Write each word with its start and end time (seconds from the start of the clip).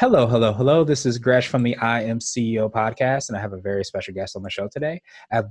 Hello, 0.00 0.26
hello, 0.26 0.50
hello. 0.54 0.82
This 0.82 1.04
is 1.04 1.18
Gresh 1.18 1.48
from 1.48 1.62
the 1.62 1.76
I 1.76 2.00
Am 2.04 2.20
CEO 2.20 2.72
podcast, 2.72 3.28
and 3.28 3.36
I 3.36 3.40
have 3.42 3.52
a 3.52 3.60
very 3.60 3.84
special 3.84 4.14
guest 4.14 4.34
on 4.34 4.42
the 4.42 4.48
show 4.48 4.66
today. 4.66 5.02
Have 5.30 5.50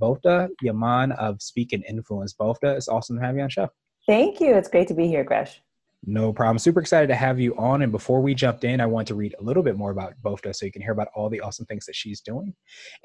Yimam 0.63 1.16
of 1.20 1.39
Speak 1.39 1.72
and 1.72 1.85
Influence. 1.88 2.34
Bofta, 2.34 2.75
it's 2.75 2.88
awesome 2.88 3.20
to 3.20 3.23
have 3.23 3.35
you 3.35 3.41
on 3.41 3.45
the 3.45 3.52
show. 3.52 3.67
Thank 4.08 4.41
you. 4.41 4.55
It's 4.55 4.67
great 4.67 4.88
to 4.88 4.95
be 4.95 5.05
here, 5.05 5.23
Gresh. 5.23 5.62
No 6.05 6.31
problem. 6.31 6.59
Super 6.59 6.80
excited 6.80 7.08
to 7.08 7.16
have 7.16 7.41
you 7.41 7.53
on. 7.58 7.81
And 7.81 7.91
before 7.91 8.21
we 8.21 8.34
jumped 8.34 8.63
in, 8.63 8.80
I 8.80 8.85
want 8.85 9.08
to 9.09 9.16
read 9.16 9.35
a 9.38 9.44
little 9.44 9.63
bit 9.63 9.76
more 9.76 9.91
about 9.91 10.13
Bofta 10.23 10.55
so 10.55 10.66
you 10.66 10.72
can 10.72 10.81
hear 10.81 10.94
about 10.94 11.09
all 11.13 11.30
the 11.30 11.41
awesome 11.41 11.66
things 11.66 11.85
that 11.85 11.95
she's 11.95 12.22
doing. 12.22 12.53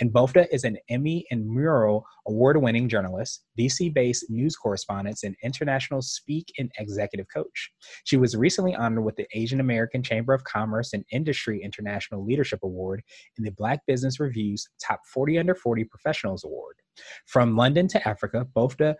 And 0.01 0.12
Bofta 0.12 0.47
is 0.53 0.62
an 0.62 0.79
Emmy 0.89 1.27
and 1.33 1.45
Murrow 1.45 2.03
award 2.29 2.57
winning 2.62 2.89
journalist, 2.89 3.43
DC 3.59 3.93
based 3.93 4.27
news 4.30 4.55
correspondent, 4.55 5.19
and 5.25 5.34
international 5.43 6.03
speak 6.03 6.53
and 6.57 6.70
executive 6.79 7.27
coach. 7.34 7.73
She 8.05 8.17
was 8.17 8.37
recently 8.37 8.77
honored 8.77 9.05
with 9.05 9.17
the 9.17 9.27
Asian 9.34 9.59
American 9.59 10.03
Chamber 10.03 10.33
of 10.33 10.45
Commerce 10.45 10.92
and 10.92 11.05
Industry 11.11 11.61
International 11.65 12.25
Leadership 12.25 12.61
Award 12.62 13.03
and 13.37 13.45
the 13.45 13.53
Black 13.53 13.81
Business 13.89 14.20
Review's 14.20 14.69
Top 14.81 15.01
40 15.12 15.39
Under 15.39 15.56
40 15.56 15.84
Professionals 15.84 16.45
Award. 16.45 16.77
From 17.27 17.56
London 17.56 17.89
to 17.89 18.09
Africa, 18.09 18.47
Bofta 18.55 18.95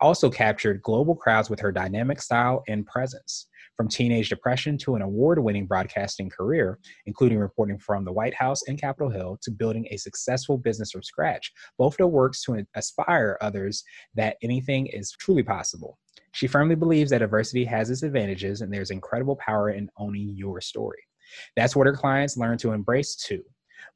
also 0.00 0.30
captured 0.30 0.82
global 0.82 1.14
crowds 1.14 1.50
with 1.50 1.60
her 1.60 1.72
dynamic 1.72 2.20
style 2.20 2.62
and 2.68 2.86
presence. 2.86 3.46
From 3.76 3.88
teenage 3.88 4.28
depression 4.28 4.76
to 4.78 4.94
an 4.94 5.02
award 5.02 5.38
winning 5.38 5.66
broadcasting 5.66 6.28
career, 6.28 6.78
including 7.06 7.38
reporting 7.38 7.78
from 7.78 8.04
the 8.04 8.12
White 8.12 8.34
House 8.34 8.60
and 8.68 8.78
Capitol 8.78 9.08
Hill 9.08 9.38
to 9.42 9.50
building 9.50 9.86
a 9.90 9.96
successful 9.96 10.58
business 10.58 10.90
from 10.90 11.02
scratch, 11.02 11.50
Bofta 11.80 12.08
works 12.08 12.42
to 12.44 12.62
inspire 12.74 13.38
others 13.40 13.82
that 14.14 14.36
anything 14.42 14.86
is 14.88 15.12
truly 15.12 15.42
possible. 15.42 15.98
She 16.32 16.46
firmly 16.46 16.74
believes 16.74 17.10
that 17.10 17.22
adversity 17.22 17.64
has 17.64 17.90
its 17.90 18.02
advantages 18.02 18.60
and 18.60 18.72
there's 18.72 18.90
incredible 18.90 19.36
power 19.36 19.70
in 19.70 19.88
owning 19.96 20.34
your 20.36 20.60
story. 20.60 21.02
That's 21.56 21.74
what 21.74 21.86
her 21.86 21.94
clients 21.94 22.36
learn 22.36 22.58
to 22.58 22.72
embrace 22.72 23.16
too. 23.16 23.42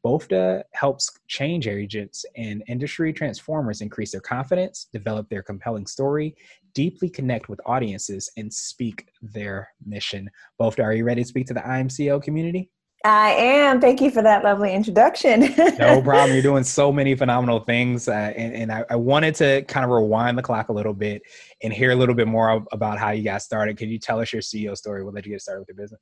Bofta 0.04 0.62
helps 0.72 1.18
change 1.28 1.66
agents 1.66 2.26
and 2.36 2.62
industry 2.68 3.12
transformers 3.12 3.80
increase 3.80 4.12
their 4.12 4.20
confidence, 4.20 4.88
develop 4.92 5.28
their 5.30 5.42
compelling 5.42 5.86
story, 5.86 6.36
deeply 6.74 7.08
connect 7.08 7.48
with 7.48 7.58
audiences, 7.64 8.30
and 8.36 8.52
speak 8.52 9.08
their 9.22 9.68
mission. 9.86 10.28
Bofta, 10.60 10.84
are 10.84 10.92
you 10.92 11.04
ready 11.04 11.22
to 11.22 11.28
speak 11.28 11.46
to 11.46 11.54
the 11.54 11.66
I 11.66 11.78
Am 11.78 11.88
CEO 11.88 12.22
community? 12.22 12.70
I 13.04 13.32
am. 13.32 13.82
Thank 13.82 14.00
you 14.00 14.10
for 14.10 14.22
that 14.22 14.44
lovely 14.44 14.74
introduction. 14.74 15.40
no 15.78 16.00
problem. 16.00 16.32
You're 16.32 16.42
doing 16.42 16.64
so 16.64 16.90
many 16.90 17.14
phenomenal 17.14 17.60
things. 17.60 18.08
Uh, 18.08 18.32
and, 18.34 18.54
and 18.54 18.72
I, 18.72 18.84
I, 18.88 18.96
wanted 18.96 19.34
to 19.36 19.60
kind 19.62 19.84
of 19.84 19.90
rewind 19.90 20.38
the 20.38 20.42
clock 20.42 20.70
a 20.70 20.72
little 20.72 20.94
bit 20.94 21.20
and 21.62 21.70
hear 21.70 21.90
a 21.90 21.94
little 21.94 22.14
bit 22.14 22.28
more 22.28 22.64
about 22.72 22.98
how 22.98 23.10
you 23.10 23.22
got 23.22 23.42
started. 23.42 23.76
Can 23.76 23.90
you 23.90 23.98
tell 23.98 24.20
us 24.20 24.32
your 24.32 24.40
CEO 24.40 24.74
story? 24.74 25.04
We'll 25.04 25.12
let 25.12 25.26
you 25.26 25.32
get 25.32 25.42
started 25.42 25.60
with 25.60 25.68
your 25.68 25.76
business. 25.76 26.00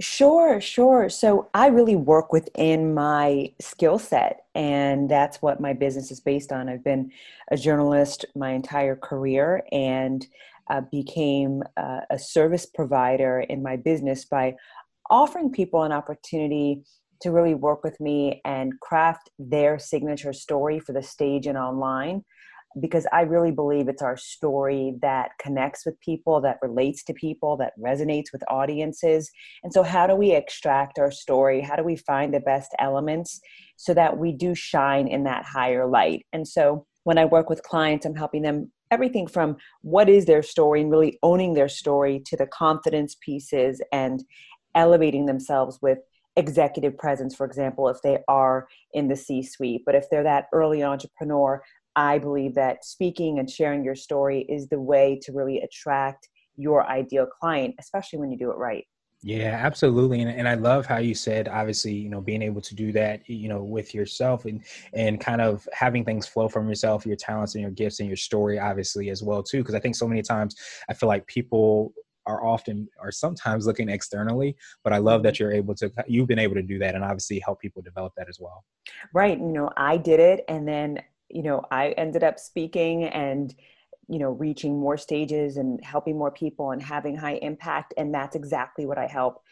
Sure, 0.00 0.60
sure. 0.60 1.08
So 1.08 1.48
I 1.54 1.68
really 1.68 1.94
work 1.94 2.32
within 2.32 2.94
my 2.94 3.52
skill 3.60 3.98
set, 3.98 4.44
and 4.54 5.08
that's 5.08 5.40
what 5.40 5.60
my 5.60 5.72
business 5.72 6.10
is 6.10 6.18
based 6.20 6.50
on. 6.50 6.68
I've 6.68 6.82
been 6.82 7.12
a 7.52 7.56
journalist 7.56 8.24
my 8.34 8.50
entire 8.50 8.96
career 8.96 9.62
and 9.70 10.26
uh, 10.68 10.80
became 10.90 11.62
uh, 11.76 12.00
a 12.10 12.18
service 12.18 12.66
provider 12.66 13.40
in 13.40 13.62
my 13.62 13.76
business 13.76 14.24
by 14.24 14.56
offering 15.10 15.52
people 15.52 15.84
an 15.84 15.92
opportunity 15.92 16.82
to 17.20 17.30
really 17.30 17.54
work 17.54 17.84
with 17.84 18.00
me 18.00 18.40
and 18.44 18.78
craft 18.80 19.30
their 19.38 19.78
signature 19.78 20.32
story 20.32 20.80
for 20.80 20.92
the 20.92 21.02
stage 21.02 21.46
and 21.46 21.56
online 21.56 22.24
because 22.80 23.06
I 23.12 23.22
really 23.22 23.50
believe 23.50 23.88
it's 23.88 24.02
our 24.02 24.16
story 24.16 24.94
that 25.02 25.30
connects 25.40 25.86
with 25.86 25.98
people, 26.00 26.40
that 26.40 26.58
relates 26.62 27.04
to 27.04 27.14
people, 27.14 27.56
that 27.58 27.72
resonates 27.78 28.32
with 28.32 28.42
audiences. 28.48 29.30
And 29.62 29.72
so, 29.72 29.82
how 29.82 30.06
do 30.06 30.14
we 30.14 30.32
extract 30.32 30.98
our 30.98 31.10
story? 31.10 31.60
How 31.60 31.76
do 31.76 31.84
we 31.84 31.96
find 31.96 32.32
the 32.32 32.40
best 32.40 32.74
elements 32.78 33.40
so 33.76 33.94
that 33.94 34.18
we 34.18 34.32
do 34.32 34.54
shine 34.54 35.08
in 35.08 35.24
that 35.24 35.44
higher 35.44 35.86
light? 35.86 36.26
And 36.32 36.46
so, 36.46 36.86
when 37.04 37.18
I 37.18 37.24
work 37.24 37.48
with 37.48 37.62
clients, 37.62 38.06
I'm 38.06 38.16
helping 38.16 38.42
them 38.42 38.72
everything 38.90 39.26
from 39.26 39.56
what 39.82 40.08
is 40.08 40.26
their 40.26 40.42
story 40.42 40.80
and 40.80 40.90
really 40.90 41.18
owning 41.22 41.54
their 41.54 41.68
story 41.68 42.22
to 42.26 42.36
the 42.36 42.46
confidence 42.46 43.16
pieces 43.20 43.80
and 43.92 44.24
elevating 44.74 45.26
themselves 45.26 45.78
with 45.82 45.98
executive 46.36 46.96
presence, 46.98 47.34
for 47.34 47.46
example, 47.46 47.88
if 47.88 47.98
they 48.02 48.18
are 48.28 48.66
in 48.92 49.08
the 49.08 49.16
C 49.16 49.42
suite. 49.42 49.82
But 49.86 49.94
if 49.94 50.10
they're 50.10 50.24
that 50.24 50.46
early 50.52 50.82
entrepreneur, 50.82 51.62
I 51.96 52.18
believe 52.18 52.54
that 52.54 52.84
speaking 52.84 53.38
and 53.38 53.48
sharing 53.48 53.84
your 53.84 53.94
story 53.94 54.46
is 54.48 54.68
the 54.68 54.80
way 54.80 55.18
to 55.22 55.32
really 55.32 55.60
attract 55.60 56.28
your 56.56 56.86
ideal 56.86 57.26
client, 57.26 57.74
especially 57.78 58.18
when 58.18 58.30
you 58.30 58.38
do 58.38 58.50
it 58.50 58.56
right. 58.56 58.84
Yeah, 59.22 59.58
absolutely. 59.62 60.20
And, 60.20 60.30
and 60.30 60.46
I 60.46 60.52
love 60.52 60.84
how 60.84 60.98
you 60.98 61.14
said, 61.14 61.48
obviously, 61.48 61.94
you 61.94 62.10
know, 62.10 62.20
being 62.20 62.42
able 62.42 62.60
to 62.60 62.74
do 62.74 62.92
that, 62.92 63.26
you 63.26 63.48
know, 63.48 63.64
with 63.64 63.94
yourself 63.94 64.44
and, 64.44 64.62
and 64.92 65.18
kind 65.18 65.40
of 65.40 65.66
having 65.72 66.04
things 66.04 66.26
flow 66.26 66.46
from 66.46 66.68
yourself, 66.68 67.06
your 67.06 67.16
talents 67.16 67.54
and 67.54 67.62
your 67.62 67.70
gifts 67.70 68.00
and 68.00 68.08
your 68.08 68.18
story, 68.18 68.58
obviously, 68.58 69.08
as 69.08 69.22
well, 69.22 69.42
too. 69.42 69.58
Because 69.58 69.74
I 69.74 69.80
think 69.80 69.96
so 69.96 70.06
many 70.06 70.20
times 70.20 70.54
I 70.90 70.94
feel 70.94 71.08
like 71.08 71.26
people 71.26 71.94
are 72.26 72.44
often 72.44 72.88
are 73.00 73.12
sometimes 73.12 73.66
looking 73.66 73.90
externally 73.90 74.56
but 74.82 74.94
i 74.94 74.96
love 74.96 75.22
that 75.22 75.34
mm-hmm. 75.34 75.42
you're 75.42 75.52
able 75.52 75.74
to 75.74 75.90
you've 76.06 76.26
been 76.26 76.38
able 76.38 76.54
to 76.54 76.62
do 76.62 76.78
that 76.78 76.94
and 76.94 77.04
obviously 77.04 77.38
help 77.38 77.60
people 77.60 77.82
develop 77.82 78.14
that 78.16 78.30
as 78.30 78.38
well 78.40 78.64
right 79.12 79.38
you 79.38 79.52
know 79.52 79.70
i 79.76 79.96
did 79.96 80.20
it 80.20 80.42
and 80.48 80.66
then 80.66 80.98
you 81.28 81.42
know 81.42 81.62
i 81.70 81.88
ended 81.90 82.22
up 82.22 82.38
speaking 82.38 83.04
and 83.04 83.54
you 84.08 84.18
know 84.18 84.30
reaching 84.30 84.78
more 84.78 84.96
stages 84.96 85.56
and 85.56 85.82
helping 85.84 86.18
more 86.18 86.30
people 86.30 86.70
and 86.70 86.82
having 86.82 87.16
high 87.16 87.36
impact 87.36 87.94
and 87.96 88.14
that's 88.14 88.36
exactly 88.36 88.86
what 88.86 88.98
i 88.98 89.06
help 89.06 89.42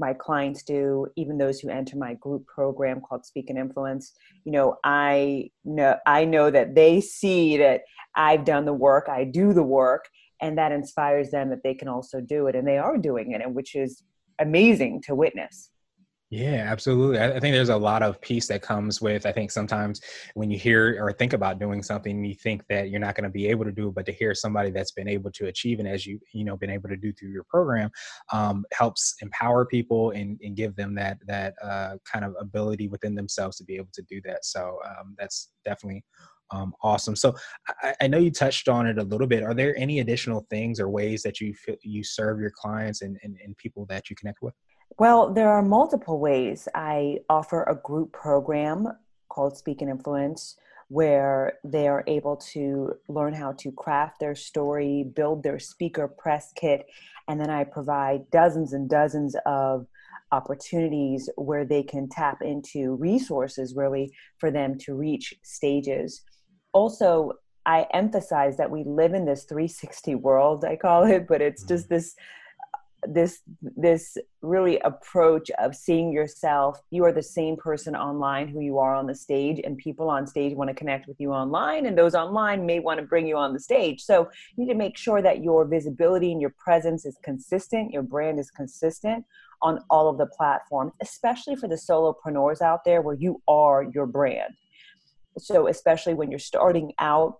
my 0.00 0.14
clients 0.14 0.62
do 0.62 1.06
even 1.16 1.36
those 1.36 1.60
who 1.60 1.68
enter 1.68 1.96
my 1.96 2.14
group 2.14 2.46
program 2.46 3.02
called 3.02 3.26
speak 3.26 3.50
and 3.50 3.58
influence. 3.58 4.14
You 4.44 4.52
know 4.52 4.76
i 4.82 5.50
know 5.64 5.96
i 6.06 6.24
know 6.24 6.50
that 6.50 6.74
they 6.74 7.00
see 7.00 7.58
that 7.58 7.82
i've 8.14 8.44
done 8.44 8.64
the 8.64 8.72
work 8.72 9.08
i 9.08 9.24
do 9.24 9.52
the 9.52 9.62
work 9.62 10.08
and 10.40 10.56
that 10.56 10.72
inspires 10.72 11.30
them 11.30 11.50
that 11.50 11.62
they 11.62 11.74
can 11.74 11.86
also 11.86 12.20
do 12.20 12.46
it 12.46 12.56
and 12.56 12.66
they 12.66 12.78
are 12.78 12.96
doing 12.96 13.32
it 13.32 13.42
and 13.42 13.54
which 13.54 13.74
is 13.74 14.02
amazing 14.38 15.02
to 15.02 15.14
witness 15.14 15.70
yeah, 16.30 16.64
absolutely. 16.70 17.18
I, 17.18 17.40
think 17.40 17.54
there's 17.54 17.70
a 17.70 17.76
lot 17.76 18.04
of 18.04 18.20
peace 18.20 18.46
that 18.46 18.62
comes 18.62 19.00
with. 19.00 19.26
I 19.26 19.32
think 19.32 19.50
sometimes 19.50 20.00
when 20.34 20.48
you 20.48 20.60
hear 20.60 20.96
or 21.04 21.12
think 21.12 21.32
about 21.32 21.58
doing 21.58 21.82
something, 21.82 22.24
you 22.24 22.36
think 22.36 22.62
that 22.68 22.88
you're 22.88 23.00
not 23.00 23.16
going 23.16 23.24
to 23.24 23.30
be 23.30 23.48
able 23.48 23.64
to 23.64 23.72
do 23.72 23.88
it, 23.88 23.96
but 23.96 24.06
to 24.06 24.12
hear 24.12 24.32
somebody 24.32 24.70
that's 24.70 24.92
been 24.92 25.08
able 25.08 25.32
to 25.32 25.46
achieve 25.46 25.80
and 25.80 25.88
as 25.88 26.06
you 26.06 26.20
you 26.32 26.44
know 26.44 26.56
been 26.56 26.70
able 26.70 26.88
to 26.88 26.96
do 26.96 27.12
through 27.12 27.30
your 27.30 27.42
program 27.44 27.90
um, 28.32 28.64
helps 28.72 29.16
empower 29.22 29.66
people 29.66 30.12
and, 30.12 30.38
and 30.44 30.54
give 30.54 30.76
them 30.76 30.94
that 30.94 31.18
that 31.26 31.54
uh, 31.64 31.96
kind 32.10 32.24
of 32.24 32.36
ability 32.38 32.86
within 32.86 33.16
themselves 33.16 33.56
to 33.56 33.64
be 33.64 33.74
able 33.74 33.90
to 33.92 34.02
do 34.02 34.20
that. 34.24 34.44
So 34.44 34.78
um, 34.86 35.16
that's 35.18 35.50
definitely 35.64 36.04
um, 36.52 36.74
awesome. 36.80 37.16
So 37.16 37.34
I, 37.82 37.94
I, 38.02 38.06
know 38.06 38.18
you 38.18 38.30
touched 38.30 38.68
on 38.68 38.86
it 38.86 38.98
a 38.98 39.04
little 39.04 39.26
bit. 39.26 39.42
Are 39.42 39.54
there 39.54 39.76
any 39.76 39.98
additional 39.98 40.46
things 40.50 40.78
or 40.78 40.88
ways 40.88 41.22
that 41.22 41.40
you 41.40 41.54
you 41.82 42.04
serve 42.04 42.40
your 42.40 42.50
clients 42.50 43.02
and, 43.02 43.18
and, 43.24 43.36
and 43.44 43.56
people 43.56 43.84
that 43.86 44.10
you 44.10 44.16
connect 44.16 44.42
with? 44.42 44.54
Well, 44.98 45.32
there 45.32 45.48
are 45.48 45.62
multiple 45.62 46.20
ways. 46.20 46.68
I 46.74 47.18
offer 47.28 47.62
a 47.64 47.76
group 47.76 48.12
program 48.12 48.88
called 49.28 49.56
Speak 49.56 49.80
and 49.80 49.90
Influence 49.90 50.56
where 50.88 51.52
they 51.62 51.86
are 51.86 52.02
able 52.08 52.36
to 52.36 52.92
learn 53.08 53.32
how 53.32 53.52
to 53.52 53.70
craft 53.70 54.18
their 54.18 54.34
story, 54.34 55.04
build 55.14 55.40
their 55.40 55.58
speaker 55.58 56.08
press 56.08 56.52
kit, 56.56 56.84
and 57.28 57.40
then 57.40 57.48
I 57.48 57.62
provide 57.62 58.28
dozens 58.32 58.72
and 58.72 58.90
dozens 58.90 59.36
of 59.46 59.86
opportunities 60.32 61.30
where 61.36 61.64
they 61.64 61.84
can 61.84 62.08
tap 62.08 62.42
into 62.42 62.96
resources 62.96 63.76
really 63.76 64.12
for 64.38 64.50
them 64.50 64.76
to 64.78 64.94
reach 64.94 65.32
stages. 65.44 66.22
Also, 66.72 67.34
I 67.66 67.86
emphasize 67.92 68.56
that 68.56 68.70
we 68.70 68.82
live 68.84 69.14
in 69.14 69.26
this 69.26 69.44
360 69.44 70.16
world, 70.16 70.64
I 70.64 70.74
call 70.74 71.04
it, 71.04 71.28
but 71.28 71.40
it's 71.40 71.62
just 71.62 71.84
mm-hmm. 71.84 71.94
this 71.94 72.16
this 73.06 73.40
this 73.60 74.16
really 74.42 74.78
approach 74.80 75.50
of 75.58 75.74
seeing 75.74 76.12
yourself 76.12 76.80
you 76.90 77.04
are 77.04 77.12
the 77.12 77.22
same 77.22 77.56
person 77.56 77.96
online 77.96 78.48
who 78.48 78.60
you 78.60 78.78
are 78.78 78.94
on 78.94 79.06
the 79.06 79.14
stage 79.14 79.60
and 79.64 79.78
people 79.78 80.08
on 80.08 80.26
stage 80.26 80.54
want 80.54 80.68
to 80.68 80.74
connect 80.74 81.06
with 81.06 81.18
you 81.18 81.32
online 81.32 81.86
and 81.86 81.96
those 81.96 82.14
online 82.14 82.66
may 82.66 82.78
want 82.78 83.00
to 83.00 83.06
bring 83.06 83.26
you 83.26 83.36
on 83.36 83.52
the 83.52 83.60
stage. 83.60 84.02
So 84.02 84.28
you 84.56 84.64
need 84.64 84.72
to 84.72 84.78
make 84.78 84.96
sure 84.96 85.22
that 85.22 85.42
your 85.42 85.64
visibility 85.64 86.32
and 86.32 86.40
your 86.40 86.54
presence 86.58 87.04
is 87.06 87.16
consistent 87.22 87.92
your 87.92 88.02
brand 88.02 88.38
is 88.38 88.50
consistent 88.50 89.24
on 89.62 89.80
all 89.90 90.08
of 90.08 90.18
the 90.18 90.26
platforms 90.26 90.92
especially 91.00 91.56
for 91.56 91.68
the 91.68 91.74
solopreneurs 91.74 92.60
out 92.60 92.84
there 92.84 93.02
where 93.02 93.16
you 93.16 93.40
are 93.48 93.82
your 93.94 94.06
brand. 94.06 94.54
So 95.38 95.68
especially 95.68 96.14
when 96.14 96.30
you're 96.30 96.38
starting 96.38 96.92
out 96.98 97.39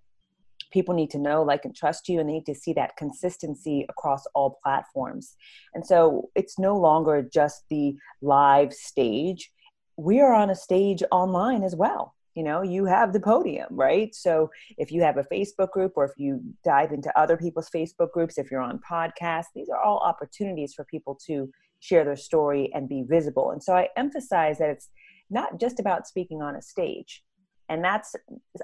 people 0.71 0.95
need 0.95 1.11
to 1.11 1.19
know 1.19 1.43
like 1.43 1.65
and 1.65 1.75
trust 1.75 2.09
you 2.09 2.21
and 2.21 2.29
they 2.29 2.35
need 2.35 2.47
to 2.47 2.55
see 2.55 2.73
that 2.75 2.97
consistency 2.97 3.87
across 3.89 4.25
all 4.35 4.59
platforms. 4.63 5.37
And 5.75 5.85
so 5.85 6.31
it's 6.35 6.59
no 6.59 6.77
longer 6.77 7.23
just 7.23 7.65
the 7.71 7.97
live 8.23 8.73
stage. 8.73 9.51
We 9.97 10.21
are 10.21 10.33
on 10.33 10.51
a 10.51 10.55
stage 10.55 11.03
online 11.11 11.63
as 11.63 11.77
well. 11.77 12.15
You 12.35 12.45
know 12.45 12.63
you 12.63 12.85
have 12.85 13.13
the 13.13 13.21
podium 13.21 13.69
right? 13.71 14.15
So 14.15 14.51
if 14.79 14.93
you 14.93 15.03
have 15.03 15.17
a 15.17 15.25
facebook 15.25 15.73
group 15.73 15.93
or 15.97 16.05
if 16.05 16.13
you 16.17 16.41
dive 16.65 16.93
into 16.93 17.13
other 17.19 17.37
people's 17.37 17.69
facebook 17.69 18.13
groups 18.13 18.39
if 18.39 18.51
you're 18.51 18.63
on 18.63 18.81
podcasts 18.89 19.53
these 19.55 19.69
are 19.69 19.81
all 19.83 19.99
opportunities 19.99 20.73
for 20.73 20.85
people 20.85 21.19
to 21.27 21.51
share 21.81 22.05
their 22.05 22.17
story 22.17 22.71
and 22.73 22.89
be 22.89 23.03
visible. 23.03 23.51
And 23.51 23.63
so 23.63 23.75
i 23.75 23.89
emphasize 23.97 24.59
that 24.59 24.71
it's 24.71 24.89
not 25.29 25.59
just 25.59 25.81
about 25.81 26.07
speaking 26.07 26.41
on 26.41 26.55
a 26.55 26.63
stage 26.63 27.23
and 27.71 27.83
that's 27.83 28.17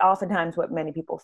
oftentimes 0.02 0.56
what 0.56 0.70
many 0.70 0.92
people 0.92 1.22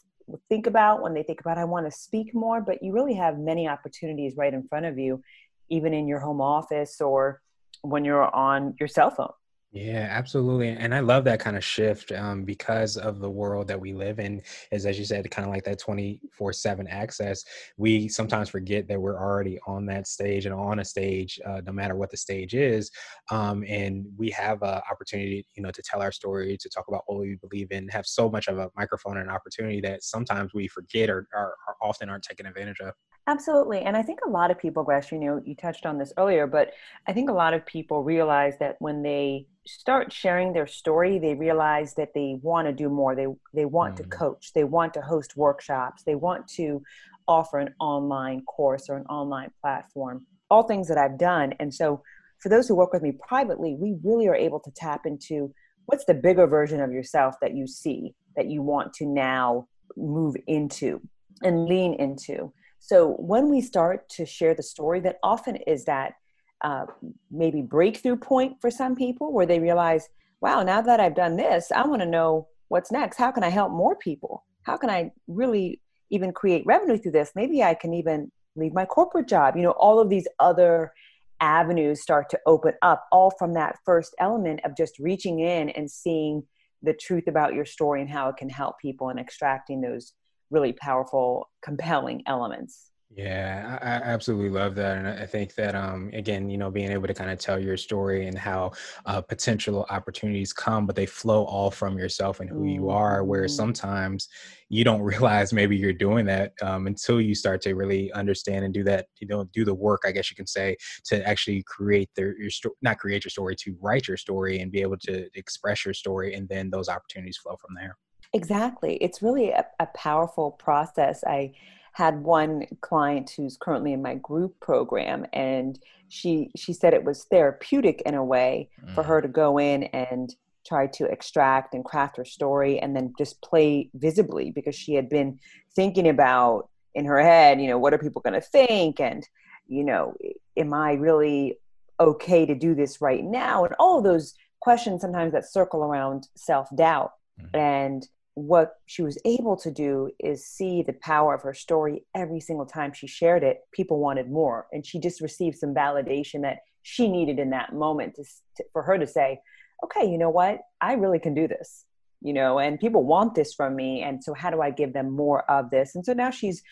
think 0.48 0.66
about 0.66 1.02
when 1.02 1.12
they 1.12 1.22
think 1.22 1.40
about 1.40 1.58
i 1.58 1.64
want 1.64 1.84
to 1.84 1.90
speak 1.90 2.34
more 2.34 2.62
but 2.62 2.82
you 2.82 2.92
really 2.92 3.12
have 3.12 3.38
many 3.38 3.68
opportunities 3.68 4.36
right 4.36 4.54
in 4.54 4.66
front 4.68 4.86
of 4.86 4.98
you 4.98 5.22
even 5.68 5.92
in 5.92 6.06
your 6.06 6.20
home 6.20 6.40
office 6.40 7.00
or 7.00 7.42
when 7.82 8.04
you're 8.04 8.34
on 8.34 8.74
your 8.78 8.88
cell 8.88 9.10
phone 9.10 9.32
yeah, 9.74 10.06
absolutely. 10.10 10.68
And 10.68 10.94
I 10.94 11.00
love 11.00 11.24
that 11.24 11.40
kind 11.40 11.56
of 11.56 11.64
shift 11.64 12.12
um, 12.12 12.44
because 12.44 12.98
of 12.98 13.20
the 13.20 13.30
world 13.30 13.66
that 13.68 13.80
we 13.80 13.94
live 13.94 14.18
in, 14.18 14.42
is 14.70 14.84
as 14.84 14.98
you 14.98 15.06
said, 15.06 15.30
kind 15.30 15.48
of 15.48 15.54
like 15.54 15.64
that 15.64 15.78
24 15.78 16.52
7 16.52 16.86
access. 16.88 17.42
We 17.78 18.06
sometimes 18.08 18.50
forget 18.50 18.86
that 18.88 19.00
we're 19.00 19.18
already 19.18 19.58
on 19.66 19.86
that 19.86 20.06
stage 20.06 20.44
and 20.44 20.54
on 20.54 20.80
a 20.80 20.84
stage, 20.84 21.40
uh, 21.46 21.62
no 21.64 21.72
matter 21.72 21.94
what 21.94 22.10
the 22.10 22.18
stage 22.18 22.52
is. 22.54 22.90
Um, 23.30 23.64
and 23.66 24.04
we 24.18 24.28
have 24.32 24.60
an 24.60 24.82
opportunity, 24.90 25.46
you 25.54 25.62
know, 25.62 25.70
to 25.70 25.80
tell 25.82 26.02
our 26.02 26.12
story, 26.12 26.58
to 26.58 26.68
talk 26.68 26.84
about 26.88 27.04
what 27.06 27.20
we 27.20 27.36
believe 27.36 27.72
in, 27.72 27.88
have 27.88 28.04
so 28.06 28.28
much 28.28 28.48
of 28.48 28.58
a 28.58 28.68
microphone 28.76 29.16
and 29.16 29.30
opportunity 29.30 29.80
that 29.80 30.04
sometimes 30.04 30.52
we 30.52 30.68
forget 30.68 31.08
or, 31.08 31.26
or, 31.32 31.54
or 31.66 31.76
often 31.80 32.10
aren't 32.10 32.24
taken 32.24 32.44
advantage 32.44 32.80
of. 32.80 32.92
Absolutely. 33.26 33.80
And 33.80 33.96
I 33.96 34.02
think 34.02 34.18
a 34.26 34.28
lot 34.28 34.50
of 34.50 34.58
people, 34.58 34.82
Gresh, 34.82 35.12
you 35.12 35.18
know, 35.18 35.40
you 35.44 35.54
touched 35.54 35.86
on 35.86 35.96
this 35.96 36.12
earlier, 36.18 36.46
but 36.46 36.72
I 37.06 37.14
think 37.14 37.30
a 37.30 37.32
lot 37.32 37.54
of 37.54 37.64
people 37.64 38.02
realize 38.02 38.58
that 38.58 38.76
when 38.80 39.02
they 39.02 39.46
start 39.66 40.12
sharing 40.12 40.52
their 40.52 40.66
story, 40.66 41.18
they 41.18 41.34
realize 41.34 41.94
that 41.94 42.14
they 42.14 42.38
want 42.42 42.66
to 42.66 42.72
do 42.72 42.88
more. 42.88 43.14
They 43.14 43.26
they 43.54 43.64
want 43.64 43.94
mm-hmm. 43.94 44.10
to 44.10 44.16
coach, 44.16 44.52
they 44.54 44.64
want 44.64 44.94
to 44.94 45.00
host 45.00 45.36
workshops, 45.36 46.02
they 46.04 46.14
want 46.14 46.48
to 46.56 46.82
offer 47.28 47.58
an 47.58 47.74
online 47.80 48.42
course 48.42 48.88
or 48.88 48.96
an 48.96 49.06
online 49.06 49.50
platform. 49.60 50.26
All 50.50 50.64
things 50.64 50.88
that 50.88 50.98
I've 50.98 51.18
done. 51.18 51.54
And 51.60 51.72
so 51.72 52.02
for 52.40 52.48
those 52.48 52.66
who 52.66 52.74
work 52.74 52.92
with 52.92 53.02
me 53.02 53.12
privately, 53.12 53.76
we 53.78 53.96
really 54.02 54.26
are 54.28 54.34
able 54.34 54.60
to 54.60 54.70
tap 54.72 55.02
into 55.06 55.54
what's 55.86 56.04
the 56.04 56.14
bigger 56.14 56.46
version 56.46 56.80
of 56.80 56.92
yourself 56.92 57.36
that 57.40 57.54
you 57.54 57.66
see 57.66 58.14
that 58.36 58.50
you 58.50 58.62
want 58.62 58.92
to 58.94 59.06
now 59.06 59.66
move 59.96 60.34
into 60.46 61.00
and 61.42 61.66
lean 61.66 61.94
into 61.94 62.52
so 62.84 63.10
when 63.12 63.48
we 63.48 63.60
start 63.60 64.08
to 64.16 64.26
share 64.26 64.56
the 64.56 64.62
story, 64.64 64.98
that 65.00 65.18
often 65.22 65.54
is 65.54 65.84
that 65.84 66.14
uh, 66.62 66.86
maybe 67.30 67.62
breakthrough 67.62 68.16
point 68.16 68.56
for 68.60 68.70
some 68.70 68.94
people 68.94 69.32
where 69.32 69.46
they 69.46 69.58
realize, 69.58 70.08
wow, 70.40 70.62
now 70.62 70.80
that 70.80 71.00
I've 71.00 71.14
done 71.14 71.36
this, 71.36 71.70
I 71.72 71.86
want 71.86 72.02
to 72.02 72.08
know 72.08 72.48
what's 72.68 72.92
next. 72.92 73.16
How 73.16 73.30
can 73.30 73.44
I 73.44 73.48
help 73.48 73.72
more 73.72 73.96
people? 73.96 74.44
How 74.62 74.76
can 74.76 74.90
I 74.90 75.10
really 75.26 75.80
even 76.10 76.32
create 76.32 76.64
revenue 76.66 76.98
through 76.98 77.12
this? 77.12 77.32
Maybe 77.34 77.62
I 77.62 77.74
can 77.74 77.94
even 77.94 78.30
leave 78.56 78.72
my 78.72 78.84
corporate 78.84 79.28
job. 79.28 79.56
You 79.56 79.62
know, 79.62 79.72
all 79.72 79.98
of 79.98 80.08
these 80.08 80.28
other 80.38 80.92
avenues 81.40 82.00
start 82.00 82.30
to 82.30 82.40
open 82.46 82.74
up, 82.82 83.04
all 83.10 83.32
from 83.38 83.54
that 83.54 83.76
first 83.84 84.14
element 84.20 84.60
of 84.64 84.76
just 84.76 84.98
reaching 84.98 85.40
in 85.40 85.70
and 85.70 85.90
seeing 85.90 86.44
the 86.82 86.94
truth 86.94 87.26
about 87.26 87.54
your 87.54 87.64
story 87.64 88.00
and 88.00 88.10
how 88.10 88.28
it 88.28 88.36
can 88.36 88.48
help 88.48 88.78
people 88.80 89.08
and 89.08 89.18
extracting 89.18 89.80
those 89.80 90.12
really 90.50 90.72
powerful, 90.72 91.50
compelling 91.62 92.22
elements. 92.26 92.91
Yeah, 93.14 93.78
I, 93.82 94.10
absolutely 94.10 94.48
love 94.48 94.74
that, 94.76 94.96
and 94.96 95.06
I 95.06 95.26
think 95.26 95.54
that 95.56 95.74
um, 95.74 96.08
again, 96.14 96.48
you 96.48 96.56
know, 96.56 96.70
being 96.70 96.90
able 96.90 97.06
to 97.06 97.12
kind 97.12 97.30
of 97.30 97.38
tell 97.38 97.58
your 97.58 97.76
story 97.76 98.26
and 98.26 98.38
how 98.38 98.72
uh, 99.04 99.20
potential 99.20 99.84
opportunities 99.90 100.54
come, 100.54 100.86
but 100.86 100.96
they 100.96 101.04
flow 101.04 101.44
all 101.44 101.70
from 101.70 101.98
yourself 101.98 102.40
and 102.40 102.48
who 102.48 102.64
you 102.64 102.88
are. 102.88 103.22
Where 103.22 103.42
mm-hmm. 103.42 103.54
sometimes 103.54 104.28
you 104.70 104.82
don't 104.82 105.02
realize 105.12 105.52
maybe 105.52 105.76
you're 105.76 105.92
doing 105.92 106.24
that 106.26 106.54
um, 106.62 106.86
until 106.86 107.20
you 107.20 107.34
start 107.34 107.60
to 107.62 107.74
really 107.74 108.10
understand 108.12 108.64
and 108.64 108.72
do 108.72 108.82
that. 108.84 109.08
You 109.20 109.26
know, 109.26 109.44
do 109.52 109.66
the 109.66 109.74
work, 109.74 110.02
I 110.06 110.12
guess 110.12 110.30
you 110.30 110.36
can 110.36 110.46
say, 110.46 110.78
to 111.04 111.26
actually 111.28 111.62
create 111.64 112.08
their 112.16 112.34
your 112.38 112.50
story, 112.50 112.74
not 112.80 112.98
create 112.98 113.24
your 113.24 113.30
story, 113.30 113.56
to 113.56 113.76
write 113.82 114.08
your 114.08 114.16
story 114.16 114.60
and 114.60 114.72
be 114.72 114.80
able 114.80 114.96
to 115.02 115.28
express 115.34 115.84
your 115.84 115.94
story, 115.94 116.32
and 116.32 116.48
then 116.48 116.70
those 116.70 116.88
opportunities 116.88 117.36
flow 117.36 117.56
from 117.56 117.74
there. 117.74 117.98
Exactly. 118.32 118.96
It's 119.02 119.20
really 119.20 119.50
a, 119.50 119.66
a 119.78 119.86
powerful 119.94 120.52
process. 120.52 121.22
I 121.26 121.52
had 121.92 122.22
one 122.22 122.66
client 122.80 123.30
who's 123.36 123.56
currently 123.56 123.92
in 123.92 124.02
my 124.02 124.14
group 124.16 124.58
program 124.60 125.26
and 125.32 125.78
she 126.08 126.50
she 126.56 126.72
said 126.72 126.94
it 126.94 127.04
was 127.04 127.24
therapeutic 127.24 128.02
in 128.06 128.14
a 128.14 128.24
way 128.24 128.68
mm. 128.84 128.94
for 128.94 129.02
her 129.02 129.20
to 129.20 129.28
go 129.28 129.58
in 129.58 129.84
and 129.84 130.34
try 130.66 130.86
to 130.86 131.04
extract 131.06 131.74
and 131.74 131.84
craft 131.84 132.16
her 132.16 132.24
story 132.24 132.78
and 132.78 132.94
then 132.94 133.12
just 133.18 133.40
play 133.42 133.90
visibly 133.94 134.50
because 134.50 134.74
she 134.74 134.94
had 134.94 135.08
been 135.08 135.38
thinking 135.74 136.08
about 136.08 136.68
in 136.94 137.04
her 137.04 137.20
head 137.20 137.60
you 137.60 137.68
know 137.68 137.78
what 137.78 137.94
are 137.94 137.98
people 137.98 138.22
going 138.22 138.34
to 138.34 138.40
think 138.40 139.00
and 139.00 139.28
you 139.66 139.84
know 139.84 140.14
am 140.56 140.72
i 140.72 140.92
really 140.92 141.58
okay 142.00 142.46
to 142.46 142.54
do 142.54 142.74
this 142.74 143.00
right 143.00 143.24
now 143.24 143.64
and 143.64 143.74
all 143.78 143.98
of 143.98 144.04
those 144.04 144.34
questions 144.60 145.00
sometimes 145.00 145.32
that 145.32 145.50
circle 145.50 145.82
around 145.82 146.28
self-doubt 146.36 147.12
mm-hmm. 147.40 147.56
and 147.56 148.08
what 148.34 148.76
she 148.86 149.02
was 149.02 149.18
able 149.24 149.56
to 149.56 149.70
do 149.70 150.10
is 150.18 150.46
see 150.46 150.82
the 150.82 150.94
power 150.94 151.34
of 151.34 151.42
her 151.42 151.52
story 151.52 152.04
every 152.14 152.40
single 152.40 152.64
time 152.64 152.92
she 152.92 153.06
shared 153.06 153.42
it. 153.42 153.60
People 153.72 153.98
wanted 153.98 154.30
more 154.30 154.66
and 154.72 154.86
she 154.86 154.98
just 154.98 155.20
received 155.20 155.58
some 155.58 155.74
validation 155.74 156.42
that 156.42 156.58
she 156.82 157.08
needed 157.08 157.38
in 157.38 157.50
that 157.50 157.74
moment 157.74 158.14
to, 158.14 158.24
to, 158.56 158.64
for 158.72 158.82
her 158.82 158.98
to 158.98 159.06
say 159.06 159.40
okay 159.84 160.04
you 160.08 160.16
know 160.16 160.30
what? 160.30 160.60
I 160.80 160.94
really 160.94 161.18
can 161.18 161.34
do 161.34 161.46
this 161.46 161.84
you 162.20 162.32
know 162.32 162.58
and 162.58 162.80
people 162.80 163.04
want 163.04 163.34
this 163.34 163.52
from 163.52 163.76
me 163.76 164.02
and 164.02 164.22
so 164.22 164.32
how 164.32 164.48
do 164.48 164.62
i 164.62 164.70
give 164.70 164.92
them 164.92 165.10
more 165.10 165.48
of 165.50 165.70
this? 165.70 165.94
And 165.94 166.04
so 166.04 166.12
now 166.12 166.30
she's 166.30 166.62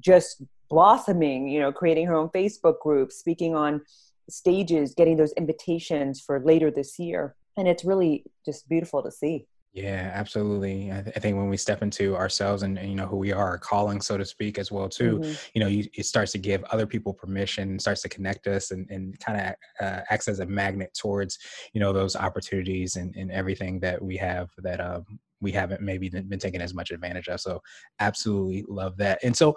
just 0.00 0.42
blossoming 0.70 1.48
you 1.48 1.60
know 1.60 1.70
creating 1.70 2.06
her 2.06 2.14
own 2.14 2.30
facebook 2.30 2.80
group 2.80 3.12
speaking 3.12 3.54
on 3.54 3.82
stages 4.28 4.94
getting 4.94 5.16
those 5.16 5.32
invitations 5.32 6.20
for 6.20 6.40
later 6.40 6.70
this 6.70 6.98
year. 6.98 7.36
And 7.56 7.68
it's 7.68 7.84
really 7.84 8.24
just 8.44 8.68
beautiful 8.68 9.02
to 9.02 9.10
see 9.10 9.46
yeah, 9.72 10.10
absolutely. 10.12 10.92
I, 10.92 11.00
th- 11.00 11.16
I, 11.16 11.20
think 11.20 11.38
when 11.38 11.48
we 11.48 11.56
step 11.56 11.82
into 11.82 12.14
ourselves 12.14 12.62
and, 12.62 12.78
and, 12.78 12.90
you 12.90 12.94
know 12.94 13.06
who 13.06 13.16
we 13.16 13.32
are, 13.32 13.56
calling 13.56 14.02
so 14.02 14.18
to 14.18 14.24
speak 14.24 14.58
as 14.58 14.70
well 14.70 14.86
too, 14.86 15.18
mm-hmm. 15.18 15.32
you 15.54 15.60
know, 15.62 15.66
you, 15.66 15.88
it 15.94 16.04
starts 16.04 16.32
to 16.32 16.38
give 16.38 16.62
other 16.64 16.86
people 16.86 17.14
permission, 17.14 17.78
starts 17.78 18.02
to 18.02 18.08
connect 18.10 18.46
us, 18.46 18.70
and, 18.70 18.86
and 18.90 19.18
kind 19.20 19.40
of 19.40 19.86
uh, 19.86 20.00
acts 20.10 20.28
as 20.28 20.40
a 20.40 20.46
magnet 20.46 20.92
towards 20.92 21.38
you 21.72 21.80
know 21.80 21.90
those 21.90 22.16
opportunities 22.16 22.96
and, 22.96 23.16
and 23.16 23.32
everything 23.32 23.80
that 23.80 24.02
we 24.02 24.14
have 24.18 24.50
that 24.58 24.78
um, 24.78 25.06
we 25.40 25.50
haven't 25.50 25.80
maybe 25.80 26.10
been 26.10 26.38
taking 26.38 26.60
as 26.60 26.74
much 26.74 26.90
advantage 26.90 27.28
of. 27.28 27.40
So, 27.40 27.62
absolutely 27.98 28.66
love 28.68 28.98
that. 28.98 29.20
And 29.22 29.34
so, 29.34 29.56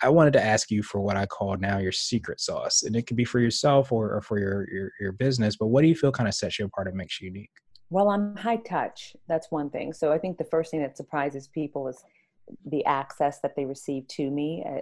I 0.00 0.10
wanted 0.10 0.34
to 0.34 0.44
ask 0.44 0.70
you 0.70 0.84
for 0.84 1.00
what 1.00 1.16
I 1.16 1.26
call 1.26 1.56
now 1.56 1.78
your 1.78 1.90
secret 1.90 2.40
sauce, 2.40 2.84
and 2.84 2.94
it 2.94 3.08
could 3.08 3.16
be 3.16 3.24
for 3.24 3.40
yourself 3.40 3.90
or, 3.90 4.14
or 4.14 4.20
for 4.20 4.38
your, 4.38 4.72
your 4.72 4.92
your 5.00 5.12
business. 5.12 5.56
But 5.56 5.66
what 5.66 5.82
do 5.82 5.88
you 5.88 5.96
feel 5.96 6.12
kind 6.12 6.28
of 6.28 6.36
sets 6.36 6.56
you 6.60 6.66
apart 6.66 6.86
and 6.86 6.96
makes 6.96 7.20
you 7.20 7.26
unique? 7.26 7.50
Well, 7.90 8.08
I'm 8.08 8.36
high 8.36 8.56
touch. 8.56 9.16
That's 9.28 9.50
one 9.50 9.70
thing. 9.70 9.92
So 9.92 10.12
I 10.12 10.18
think 10.18 10.38
the 10.38 10.44
first 10.44 10.70
thing 10.70 10.82
that 10.82 10.96
surprises 10.96 11.46
people 11.46 11.86
is 11.88 12.02
the 12.64 12.84
access 12.84 13.40
that 13.40 13.56
they 13.56 13.64
receive 13.64 14.06
to 14.08 14.30
me. 14.30 14.64
Uh, 14.66 14.80